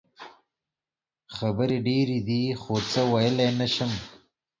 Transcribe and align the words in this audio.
خبرې 1.35 1.77
ډېرې 1.87 2.17
دي 2.27 2.43
خو 2.61 2.73
څه 2.91 3.01
ویلې 3.11 3.49
نه 3.59 3.67
شم. 3.73 3.91